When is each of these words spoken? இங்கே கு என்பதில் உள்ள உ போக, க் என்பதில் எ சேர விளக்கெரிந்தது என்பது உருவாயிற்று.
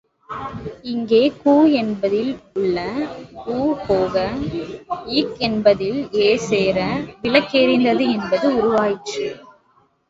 இங்கே 0.83 1.19
கு 1.41 1.53
என்பதில் 1.81 2.31
உள்ள 2.53 2.77
உ 3.51 3.59
போக, 3.85 4.15
க் 5.21 5.37
என்பதில் 5.41 6.01
எ 6.23 6.35
சேர 6.49 6.77
விளக்கெரிந்தது 7.21 8.05
என்பது 8.11 8.47
உருவாயிற்று. 8.57 9.27